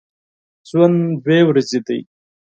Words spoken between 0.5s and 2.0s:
ژوند دوې ورځي دی